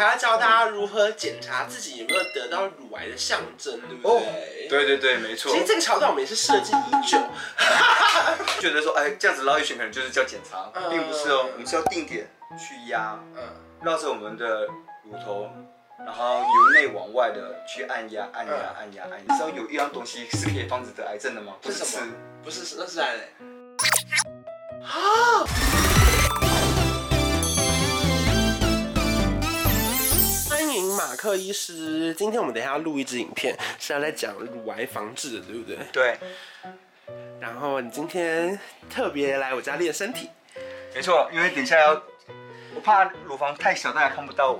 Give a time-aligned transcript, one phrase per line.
[0.00, 4.16] 还要教大家如何检查自己有没有得到乳癌的象征，对不对？
[4.16, 4.22] 哦、
[4.70, 5.52] 对对对，没错。
[5.52, 7.18] 其实这个桥段我们也是设计已久，
[8.60, 12.26] 觉得说，哎，这样子绕一圈可能就是叫检查，嗯、并不是哦，我们是要定点
[12.58, 13.42] 去压，嗯，
[13.82, 14.66] 绕着我们的
[15.04, 15.50] 乳头，
[15.98, 19.16] 然后由内往外的去按压、按压、按压、按压。
[19.18, 21.52] 你知道有一样东西是可以防止得癌症的吗？
[21.62, 22.06] 是什么？
[22.42, 23.34] 不是，那是啥嘞？
[24.82, 25.44] 啊！
[31.20, 32.14] 克医师。
[32.14, 35.76] 今天我们等一下要录一支影片，是要在讲乳癌防治的，对不对？
[35.92, 36.16] 对。
[37.38, 40.30] 然后你今天特别来我家练身体。
[40.94, 41.92] 没错，因为等一下要，
[42.74, 44.58] 我怕乳房太小，大家看不到我。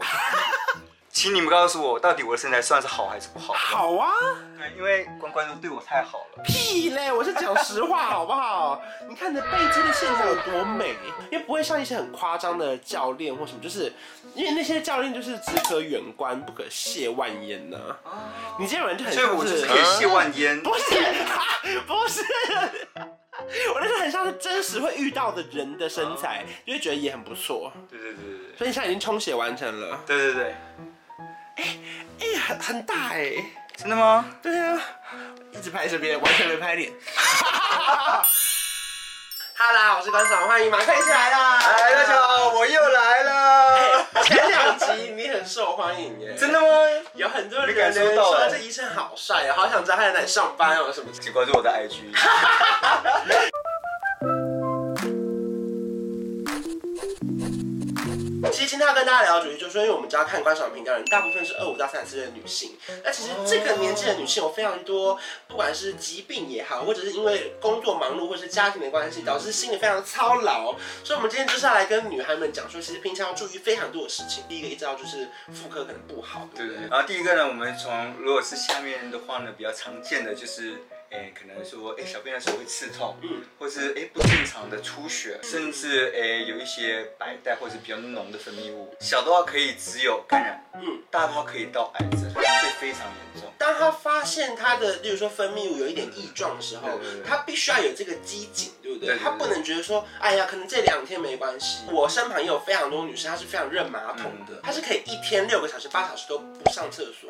[1.12, 3.52] 请你们告诉我，到底我的身材算是好还是不好？
[3.52, 4.12] 好啊，
[4.56, 6.42] 对，因为关关都对我太好了。
[6.45, 8.80] 屁嘞，我是讲实话，好不好？
[9.09, 10.95] 你看你的背肌的线条有多美，
[11.30, 13.92] 因为不会像一些很夸张的教练或什么，就是
[14.34, 17.77] 因为那些教练就是只可远观不可亵玩焉呐。
[18.58, 20.62] 你这种人就很像是，所以我就是可以亵玩焉。
[20.62, 20.84] 不是，
[21.88, 22.22] 不是，
[23.75, 27.72] 我那是很像是真实会遇到的人的身材，就会觉得也很不错。
[27.91, 29.98] 对对对对，所以你现在已经充血完成了。
[30.06, 30.55] 对对对。
[32.51, 33.33] 很很大哎，
[33.77, 34.27] 真的吗？
[34.43, 34.77] 对啊，
[35.53, 36.91] 一直拍这边，完全没拍脸。
[39.55, 41.59] 哈喽，我是关爽，欢迎马克医师来啦！
[41.59, 44.06] 哎，大家好，我又来了。
[44.25, 46.67] 前两集你很受欢迎耶，真的吗？
[47.15, 51.09] 有很多人感受到说这医生好帅啊，好想知道他在哪里上班哦，什么？
[51.21, 52.11] 请关注我的 IG。
[58.51, 62.77] 其实今天要跟大家聊的主题，就是说，因为我们知道看观赏频道的人，大部分是二五到三十岁的女性。
[63.05, 70.75] 那其实这个年纪的女性有非常多，不管是疾病也好，或者是因为工作忙碌，或者是家庭的关系，导致心里非常操劳。
[71.05, 74.43] 所以，我们今天就是要来跟女孩们讲说，其实平常要注意非常多的事情。
[74.48, 76.83] 第一个一知道就是妇科可能不好，对不对？
[76.89, 80.83] 然后第一个呢，我们从如果是下面的话呢，比较常见的就是。
[81.11, 88.94] 哎，可能说，哎，小便的时候会刺痛，嗯，或是哎不正常的出血，甚至哎有一些白带或者比较浓的分泌物。
[89.00, 93.53] 小的话可以只有感染，嗯，大的话可以到癌症，所以非常严重。
[93.59, 99.19] 当他发现他的，例如说分泌物有一点异状的时候，他必须要有这个机警，对不对？
[99.19, 101.81] 他不能觉得说，哎呀，可能这两天没关系。
[101.91, 107.28] 我身旁也有非常多女生，她是非常认马桶的，她是可以一天六个小时、八小时都不上厕所。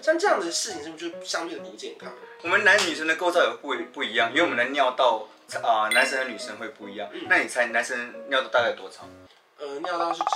[0.00, 2.12] 像这样的事情是不是就相对的不健康？
[2.42, 5.26] 我们男女生的构造也不不一样，因为我们的尿道
[5.62, 7.08] 啊、呃，男生和女生会不一样。
[7.12, 9.08] 嗯、那你猜男生尿道大概多长？
[9.58, 10.26] 呃，尿道是指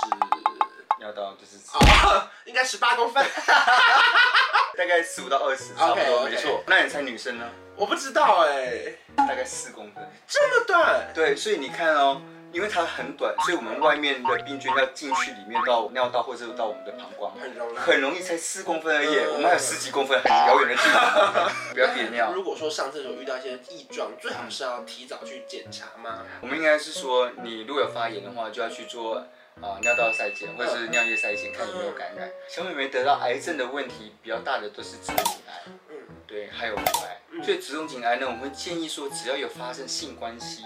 [0.99, 3.23] 尿道就是指哦， 应该十八公分，
[4.77, 6.29] 大概十五到二十，差不多 okay, okay.
[6.31, 6.63] 没错。
[6.67, 7.49] 那你猜女生呢？
[7.75, 11.11] 我不知道哎、欸，大概四公分，这么短？
[11.13, 12.21] 对，所以你看哦。
[12.51, 19.07] 因为它很短，所以我们外面的病菌要进去里面到尿道或者到我们的膀胱，很容易，很容易才四公分而已。
[19.33, 22.31] 我们还有十几公分很遥远的距离，不要憋尿。
[22.33, 26.25] 如果说上厕所遇到一些异状，最好是要提早去检查嘛？
[26.41, 29.17] 我们应该是说，你如果有发炎的话，就要去做
[29.61, 32.29] 啊尿道筛检或者是尿液筛检，看有没有感染。
[32.47, 35.95] 小妹妹得到癌症的问题比较大的都是子宫颈癌，嗯，
[36.25, 37.18] 对，还有乳癌。
[37.43, 40.63] 所以子宫颈癌呢，我们会建议说，只要有发生性关系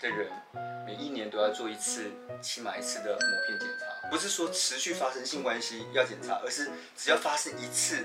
[0.00, 0.28] 的人。
[0.84, 2.10] 每一年都要做一次，
[2.42, 8.04] 起码一次的抹片检查，不是说持续发生性关系要检查，而是只要发生一次，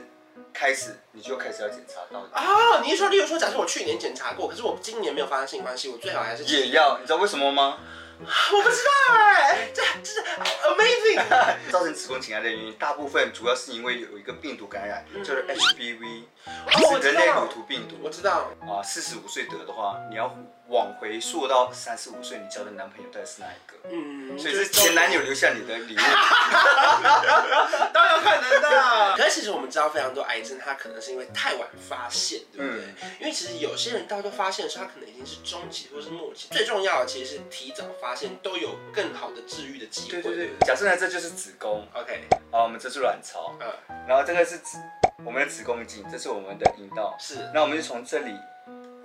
[0.53, 2.29] 开始你就开始要检查到底。
[2.33, 7.79] 啊，你是说，例如说，假设我去年检查过，可是我今年没有发生性关系，我最好还是也要，你知道为什么吗？
[8.19, 11.23] 我不知道哎，这这是 amazing。
[11.71, 16.23] 造成子宫颈癌的原因，大部分主要是因为有一个病毒感染，就是 HPV，
[16.89, 17.95] 是人类乳头病毒。
[18.01, 18.51] 我知道。
[18.61, 20.35] 啊，四十五岁得的话，你要
[20.69, 23.77] 往回溯到三十五岁，你交的男朋友到底是哪一个？
[23.89, 25.97] 嗯，所以是前男友留下你的礼物，
[27.93, 29.15] 都有可能的。
[29.15, 32.83] 可是其实我们知道非常多癌症，它可能是因为太晚发现，对不对？
[33.19, 36.49] 因为其实有些人到时候发现的时候，他可能已经是中期或是末期。
[36.51, 40.21] 最重要的其实是提早发现，都有更好的治愈的机会。
[40.21, 40.49] 对对对。
[40.65, 44.77] 假设呢，这就是子宫，OK，好，我们这是卵巢，嗯，然后这个是子
[45.23, 47.49] 我们的子宫颈，这是我们的阴道，是。
[47.53, 48.35] 那我们就从这里，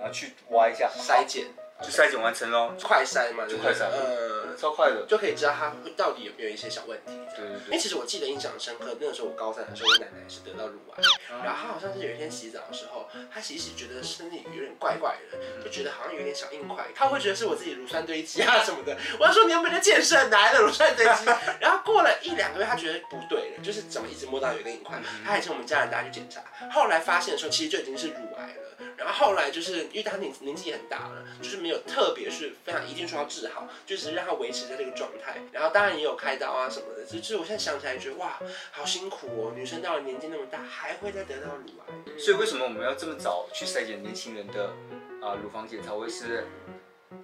[0.03, 1.45] 然后去挖一下筛检。
[1.81, 7.11] 就筛检完成喽，快筛嘛，就快筛，呃，超快的，就可以知道他到底有没有一些小问题。
[7.35, 7.65] 对对对。
[7.65, 11.03] 因为其实我记得印象深刻，那个时候我高三的时候，我奶奶是得到乳癌，
[11.43, 18.95] 然后她好像是有一天洗澡的时候，她其实觉得身体有点怪怪的，就觉得好像有点小硬块，她会觉得是我自己乳酸堆积啊什么的。
[19.19, 21.25] 我要说你有没有在健身，哪来的乳酸堆积？
[21.59, 26.41] 然后过了一两个月，他觉得不对了，就是怎么一直摸到有一个硬块，她还请我们家人带去检查，
[26.71, 28.63] 后来发现的时候，其实就已经是乳癌了。
[28.95, 35.41] 然后后来就是因为他年年纪也很大了，就是没有特别是非常一定说要治好，就是让他维维持在这个状态。
[35.51, 38.39] 然后当然也有开刀啊什么的，就是我现在想起来觉得哇，
[38.71, 42.19] 好辛苦哦，女生到了年纪那么大还会再得到乳癌。
[42.19, 44.73] 所以为什么我们要这么早去筛检年轻人的
[45.21, 45.91] 啊乳房检查？
[45.91, 46.45] 会是？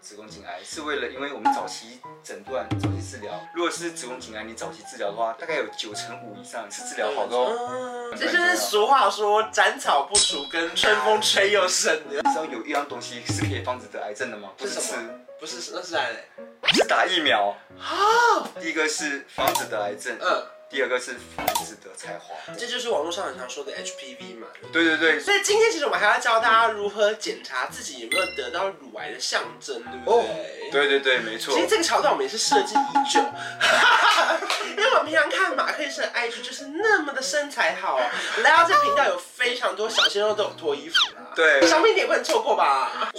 [0.02, 3.34] 子宫颈癌是为了，因为我们早期诊断、早期治疗。
[3.54, 8.14] 如果是子宫颈癌，你早期治疗的话，大概有九成五以上是治疗好的哦。
[8.18, 12.22] 这就是俗话说“斩草不除根，春风吹又生”的。
[12.22, 14.50] 你知道有一样东西是可以防止得癌症的吗？
[14.58, 15.10] 不是什么？
[15.40, 16.28] 不是，那是啥嘞？
[16.74, 17.56] 是打疫苗。
[17.78, 20.18] 好，第一个是防止得癌症。
[20.20, 20.44] 嗯。
[20.70, 24.48] 第二个是防止得菜花，这就是网络上很常说的 HPV 嘛。
[24.72, 25.20] 对对对。
[25.20, 30.14] 所以今天其实我们还要教大家如何检查自己有没有得到乳癌的象征，对不对？
[30.14, 30.26] 哦，
[30.72, 31.56] 对对对，没错。
[31.56, 33.20] 其实这个桥段我们也是设计已久，
[34.78, 38.06] 因为我们平常看马克斯的 IG 就是那么的身材好啊，
[38.44, 41.32] 来到这频道有非常多小鲜肉都有脱衣服啦。
[41.36, 41.68] 对。
[41.68, 43.10] 小命点不能错过吧？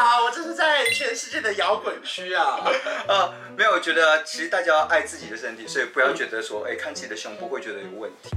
[0.00, 2.60] 哇，我这是在全世界的摇滚区啊！
[3.08, 6.76] 呃，没有，我觉得其实大家要爱自己的身体，所以不要觉得说，哎。
[6.76, 8.30] 看自己的胸部会觉得有问题。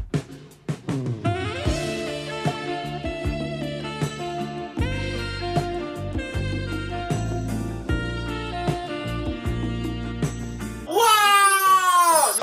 [10.87, 10.95] 哇！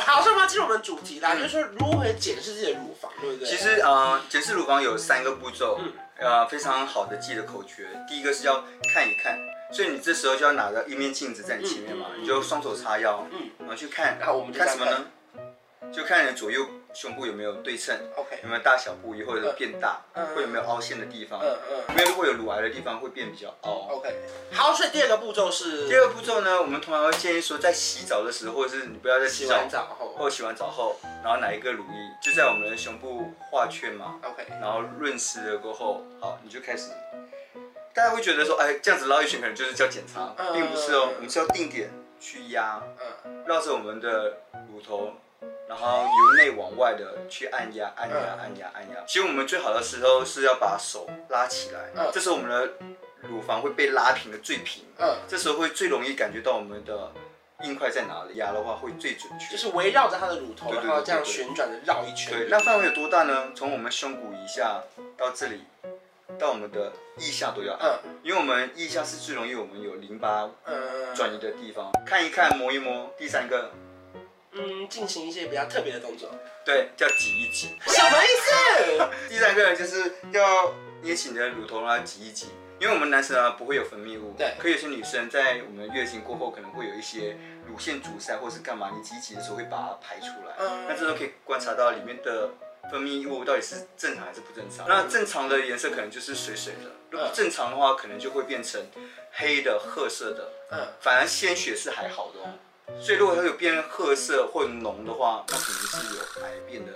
[0.07, 3.49] 好，所以我们要进入我们主题啦，嗯、就是说如何检视自己的乳房，对不对？
[3.49, 7.87] 其实，呃，检视乳房有三个步骤，嗯、呃，非常好的记的口诀。
[8.09, 9.39] 第一个是要看一看，
[9.73, 15.07] 所以你这时候就要拿着一面镜子在你前面嘛，嗯、你就双手叉腰，嗯，然后去看，然后我们看什么呢？
[15.93, 16.67] 就看你左右
[17.01, 24.13] 胸部有没有对称，OK，有没有大小不一，或者是变大，嗯、或者有没有凹陷的地方，嗯嗯，因为如果有乳癌的地方会变比较凹，OK。
[24.51, 36.91] 好，所以第二个步骤是，第二个步骤呢，我们通常会建议说，在洗澡的时候，或者是你不要在洗澡，洗完澡后，或洗完澡后，然后拿一个乳液，就在我们的胸部画圈嘛，OK，然后润湿了过后，好，你就开始，
[37.95, 42.83] 大家会觉得说，哎，这样子绕一圈可能就是叫检查，嗯、并不是哦，我们是要定点去压，
[43.25, 44.39] 嗯，绕着我们的
[44.73, 45.13] 乳头。
[45.69, 49.05] 然后由内往外的去按压、按压、按压、按压。
[49.07, 52.73] 其实我们最好的时候是要把手拉起来，嗯、这时候我们的
[53.29, 57.13] 乳房会被拉平的最平，嗯，这时候会最容易感觉到我们的
[57.65, 59.53] 硬块在哪里，压的话会最准确。
[59.53, 62.33] 就是围绕着它的乳头，然后这样旋转的绕一圈。
[62.33, 63.53] 对，那范围有多大呢？
[63.55, 64.81] 从我们胸骨以下
[65.19, 65.65] 到这里，
[66.39, 70.49] 到我们的腋下都要按，嗯、因为我们腋下是最容易我们有淋巴
[71.15, 71.91] 转移的地方。
[71.93, 73.13] 嗯、看一看，摸一摸。
[73.19, 73.71] 第三个。
[74.59, 76.31] 嗯，进行一些比较特别的动作，
[76.65, 77.69] 对，叫挤一挤。
[77.87, 79.09] 什么意思？
[79.29, 82.49] 第三个就是要捏起你的乳头啊，挤一挤。
[82.81, 90.55] 因为我们男生啊不会有分泌物，对，可有些女生在我们月经过后可能会有一些乳腺阻塞或是干嘛，你挤一挤的时候会把它排出来。
[90.61, 92.49] 嗯，那这时候可以观察到里面的
[92.89, 94.87] 分泌物到底是正常还是不正常。
[94.89, 98.81] 那正常的颜色可能就是水水的，如果正常的话可能就会变成
[99.33, 100.49] 黑的、褐色的。
[100.71, 102.55] 嗯，反而鲜血是还好的哦。
[103.01, 106.93] 所以如果它有变褐色或浓的话，那肯定是有癌变的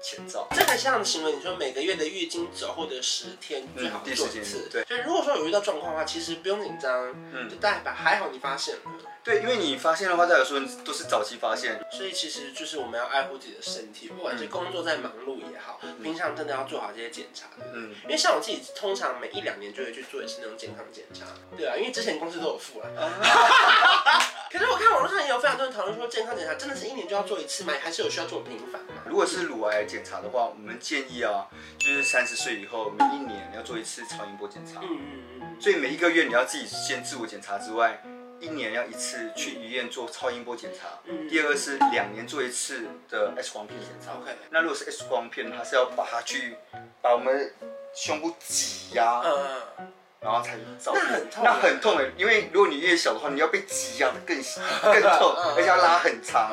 [0.00, 0.46] 前兆。
[0.54, 4.68] 这个像行为你说每个月的月经走后的十天最好做一次。
[4.70, 4.84] 对。
[4.84, 8.82] 所以如果说有遇到状况的话，其实不用紧张，嗯，就代表还好你发现了。
[9.22, 11.78] 对，因为你发现的话，代表说都是早期发现。
[11.92, 17.46] 所以其实就是我们要爱护自己的身体，不管是工作在忙碌也好，平常真的要做好这些检查。
[17.74, 17.94] 嗯。
[18.04, 21.26] 因为像我自己，通常每一两年就会去做一次那种健康检查。
[21.56, 22.86] 对啊，因为之前公司都有付了。
[24.50, 27.72] 可是我看网络上也有非常多人讨论说，健康检查真的是一年就要做一次吗？
[27.80, 28.94] 还是有需要做频繁吗？
[29.06, 31.46] 如果是乳癌检查的话，我们建议啊，
[31.78, 34.80] 就是三十岁以后每一年要做一次超音波检查。
[34.82, 35.60] 嗯嗯嗯。
[35.60, 38.02] 所以每一个月你要自己先自我检查之外，
[38.40, 40.88] 一年要一次去医院做超音波检查。
[41.04, 41.28] 嗯。
[41.28, 44.18] 第二个是两年做一次的 X 光片检查。
[44.20, 44.36] OK。
[44.50, 46.56] 那如果是 X 光片，它是要把它去
[47.00, 47.54] 把我们
[47.94, 49.22] 胸部挤压。
[49.24, 49.92] 嗯。
[50.20, 52.04] 然后才照片，那很痛，那很痛哎！
[52.16, 54.36] 因为如果你越小的话，你要被挤压的更
[54.82, 56.50] 更痛，而且要拉很长，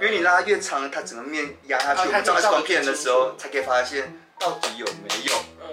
[0.00, 5.05] 因为你拉越长，它整个面压下去，我们照 X 光片的时候才可以发现到底有没有。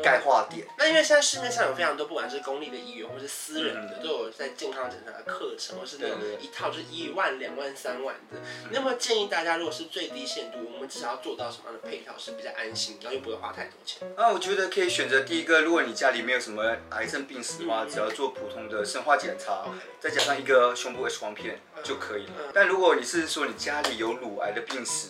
[0.03, 0.67] 钙化点。
[0.77, 8.37] 那因为现在市面上有非常多，不管是公立的医院或是私人的，都有在健康检查的课程，或是那种一套就是一万、两万、三万的。
[8.71, 14.05] 那么建议大家，如果是最低限度，我们至少要做到什么样的配套是比较安心，然后又不会花太多钱？
[14.17, 19.65] 啊，我觉得可以选择第一个，如果你家里没有什么癌症病史的话，只要做普通的生化检查，
[19.99, 22.33] 再加上一个胸部 X 光片就可以了。
[22.53, 25.09] 但如果你是说你家里有乳癌的病史，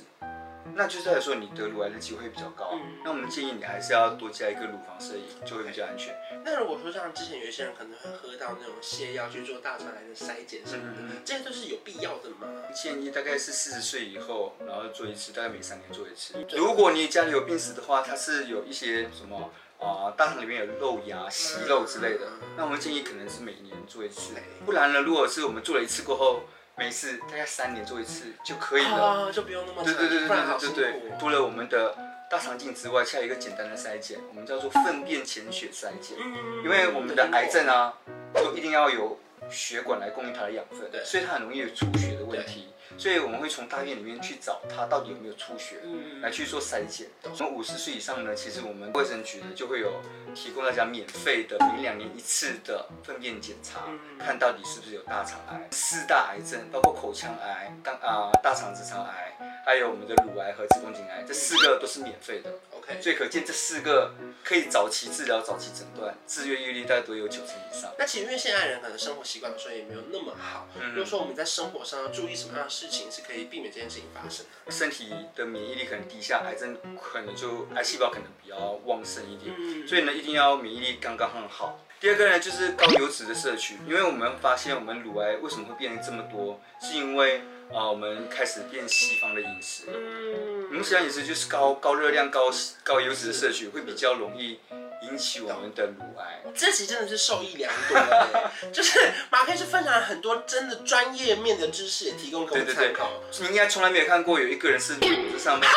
[0.76, 2.72] 那就是来说，你得乳癌的机会比较高。
[2.74, 6.16] 嗯，那我们建议你还是要多加一个乳房摄影，就会比较安全。
[6.44, 12.48] 那如果说像之前有一些人可能会喝到那种泻药去做大肠癌的筛检什么的，嗯、这些都是有必要的吗？
[12.74, 16.34] 建议大概是四十岁以后，然后做一次，大概每三年做一次。
[16.58, 24.34] 如果你家里有病史的话，它是有一些什么啊、呃，大肠里面有漏牙、息肉之类的，嗯、那我们建议可能是每年做一次。
[24.66, 26.42] 不然呢，如果是我们做了一次过后，
[26.76, 31.96] 每次大概三年做一次就可以了，啊、就不用那么对对对对对对对，除了我们的。
[32.32, 36.18] 大肠镜之外，下一个简单的筛检，我们叫做粪便潜血筛检。
[36.64, 37.94] 因为我们的癌症啊，
[38.34, 39.20] 都一定要有
[39.52, 42.73] 血管来供应它的养分，所以它很容易有出血的问题。
[42.98, 45.78] 所以我们会从大便里面去找它到底有没有出血，
[46.22, 47.08] 来去做筛检。
[47.36, 50.02] 从五十岁以上呢，其实我们卫生局呢就会有
[50.34, 53.82] 提供大家免费的每两年一次的粪便检查，
[54.20, 55.68] 看到底是不是有大肠癌。
[55.72, 62.52] 四大癌症包括口腔癌、大啊大肠直肠癌，还有我们的乳癌和子宫颈癌，这四个都是免费的。
[62.72, 67.94] OK，所以可见这四个可以早期治疗、早期诊断，治愈率大概都有九成以上。
[67.98, 74.72] 那其实因为现在人可能生活习惯所以也没有那么好，比如说我们在生活上要注意什么样的事情是可以避免这件事情发生的？
[74.72, 81.80] 身体的免疫力可能低下，癌症可能就癌细胞可能比较旺盛一点，嗯、所以呢，一定要免疫力刚刚很好。
[82.02, 87.42] 第二个呢，就是高油脂的摄取，因为我们发现我们乳癌为什么会变得这么多，是因为
[87.72, 89.84] 啊、呃，我们开始变西方的饮食。
[89.88, 92.52] 嗯，我们西方饮食就是高高热量、高
[92.84, 94.60] 高油脂的摄取，会比较容易。
[95.04, 103.12] 引起我们的乳癌，这集真的是受益良多， 就是马克是分享了很多真的专业面的知识，也提供给我们参考。
[103.40, 105.70] 你应该从来没有看过有一个人是乳上面。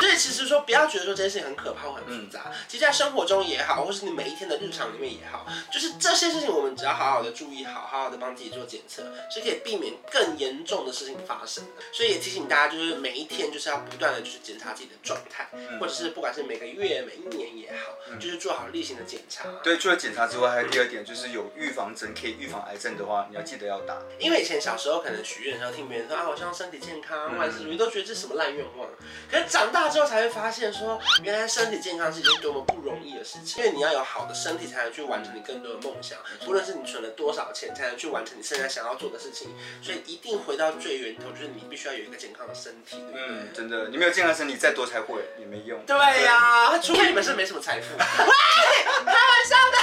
[0.00, 11.82] 所以其实说不要觉得说这件事情很可怕或很复杂，嗯、其实在生活中也好，或是你每一天的日常里面也好，就是这些事情我们只要好好的注意好，好好的帮自己做检测，是可以避免更严重的事情发生的。
[11.92, 19.44] 所以也提醒大家，就是每一天就是要不断的就是检查自己的状态，嗯、或者是不管是每个月、每一年也好，嗯、就是做好例行的检查。
[19.62, 23.98] 对，除了检查之外，还有第二点就是有预防针可以预防癌症的话，你要记得要打。
[24.18, 28.88] 因为以前小时候可能许愿的时候听别人说啊，我希望身体健康，万事如意，都觉得这是什么烂愿望。
[29.30, 33.62] 可是长大之后才会发现说，原来身体健康是一件多么不容易的事情。
[33.62, 36.18] 因为你要有好的身体，才能去完成你更多的梦想。
[36.46, 39.50] 不论是你存了多少钱，才能去完成你现在想要做的事情。
[39.82, 42.96] 所以一定回到最源头，就是你必须要有一个健康的身体。
[42.96, 43.22] 对不对？
[43.28, 45.78] 嗯，真的，你没有健康身体，再多才会也没用。
[45.84, 47.92] 对呀、啊，除非你们是没什么财富。
[48.24, 49.76] 开玩笑的。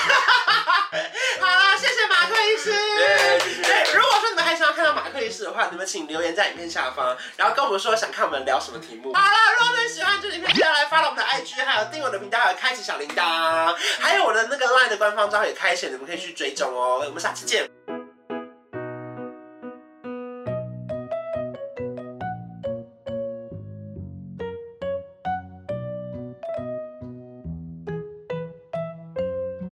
[1.40, 2.72] 好了，谢谢马克医师。
[3.94, 9.14] 如果说你们还想要看到马克医师的话，你们请留言在影片下方，然后跟我们说想看我们聊什么题目。
[9.14, 17.04] 好了，如果你喜欢这影片，记得来 follow 我们的 IG，还有订阅我的频道，还有开启小铃铛，还有我的那个 LINE 的官方账号也开启，你们可以去追踪哦。
[17.06, 17.70] 我们下期见。